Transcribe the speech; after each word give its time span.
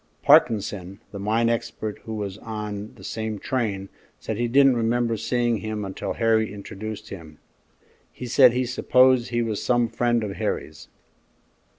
Parkinson, 0.23 0.99
the 1.11 1.19
mine 1.19 1.47
expert 1.47 1.99
who 2.05 2.15
was 2.15 2.39
on 2.39 2.95
the 2.95 3.03
same 3.03 3.37
train, 3.37 3.87
said 4.19 4.35
he 4.37 4.47
didn't 4.47 4.75
remember 4.75 5.15
seeing 5.15 5.57
him 5.57 5.85
until 5.85 6.13
Harry 6.13 6.51
introduced 6.51 7.09
him; 7.09 7.37
he 8.11 8.25
said 8.25 8.51
he 8.51 8.65
supposed 8.65 9.29
he 9.29 9.43
was 9.43 9.61
some 9.61 9.87
friend 9.87 10.23
of 10.23 10.37
Harry's. 10.37 10.87